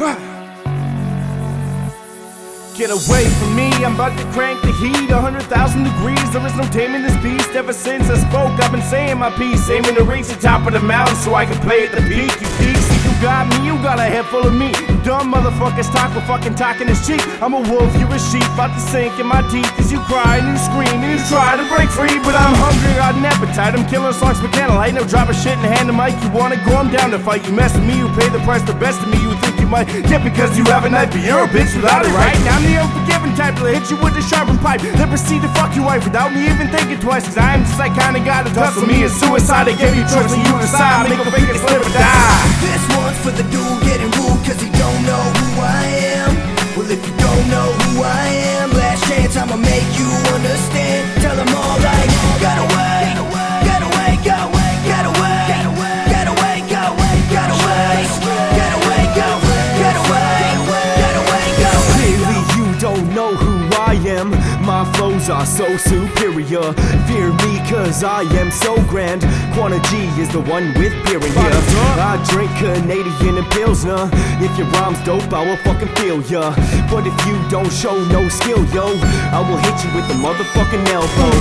[0.00, 0.08] Get
[2.88, 5.10] away from me, I'm about to crank the heat.
[5.12, 7.50] 100,000 degrees, there is no taming this beast.
[7.50, 9.68] Ever since I spoke, I've been saying my piece.
[9.68, 12.32] Aiming to reach the top of the mountain so I can play at the peak.
[12.40, 14.72] You geeks, you got me, you got a head full of me.
[14.88, 18.44] You Dumb motherfuckers talk, but fucking talking is cheap I'm a wolf, you a sheep,
[18.52, 19.72] about to sink in my teeth.
[19.80, 22.92] As you cry and you scream and you try to break free But I'm hungry,
[23.00, 25.96] got an appetite, I'm killing songs for candlelight No drop a shit and hand the
[25.96, 27.46] mic, you wanna go, I'm down to fight.
[27.46, 29.86] You mess with me, you pay the price, the best of me, you think might
[29.86, 32.34] get because you have a knife, but you're a bitch without it, right?
[32.42, 34.82] Now I'm the unforgiving type to hit you with a sharpened pipe.
[34.82, 37.24] Then proceed to fuck your wife without me even thinking twice.
[37.24, 39.68] Cause I'm just like kinda guy to tussle me is suicide.
[39.70, 41.08] I gave you choice and you decide.
[41.08, 42.19] Make a fake slip or die.
[62.80, 63.39] don't know
[65.00, 66.74] Flows are so superior.
[67.08, 69.22] Fear me cause I am so grand.
[69.54, 71.60] Quanta G is the one with beer in here
[71.96, 74.10] I drink Canadian and Pilsner
[74.44, 76.52] If your rhyme's dope I will fucking feel ya.
[76.92, 78.92] But if you don't show no skill yo
[79.32, 81.32] I will hit you with the motherfucking elbow.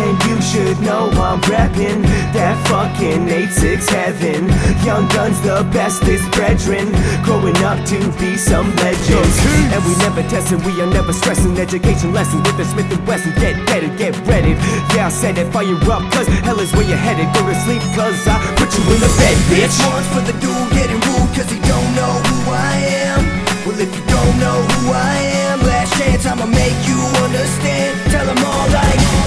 [0.00, 2.00] And you should know I'm rapping
[2.32, 4.48] That fucking 8-6 heaven.
[4.88, 6.88] Young Gun's the bestest brethren.
[7.22, 9.36] Growing up to be some legends.
[9.68, 11.58] And we never testing, we are never stressing.
[11.58, 14.54] Education lessons with the Smith and Wesson Get ready, get ready
[14.94, 17.82] Yeah, I said it, fire up Cause hell is where you're headed Go to sleep
[17.94, 21.50] cause I put you in the bed, bitch one's for the dude getting rude cause
[21.50, 22.74] he don't know who I
[23.08, 23.20] am.
[23.66, 25.14] Well, if you don't know who I
[25.46, 28.10] am, last chance I'ma make you understand.
[28.10, 29.21] Tell them all like,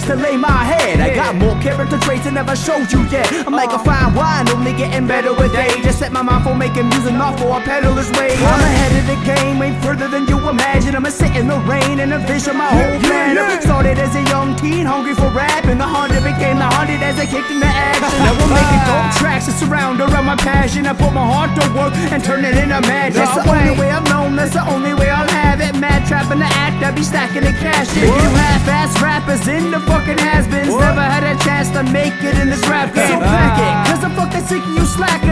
[0.00, 1.00] place to lay my head.
[1.00, 3.26] I got more character traits than ever showed you yet.
[3.46, 3.84] I'm like a uh.
[3.84, 5.82] fine wine, only getting better with age.
[5.82, 8.32] Just set my mind for making music, not for a peddler's way.
[8.36, 10.94] I'm ahead of the game, way further than you imagine.
[10.96, 13.60] I'ma sit in the rain and envision my whole plan.
[13.62, 17.18] Started as a young teen, hungry for rap, and the hunter became the hunted as
[17.18, 18.20] I kicked into action.
[18.24, 19.18] Now we're making dope uh.
[19.20, 20.86] tracks that surround around my passion.
[20.86, 23.20] I put my heart to work and turn it into magic.
[23.20, 25.74] That's the only way I'm known, that's the only way I'll have it.
[25.76, 27.88] Mad trapping the act, I be stacking the cash.
[27.96, 32.38] If you half-ass rappers in the fucking has-beens, never had a chance to make it
[32.38, 33.06] in this rap game.
[33.08, 35.29] So pack it, cause I'm fucking sick of you slackers.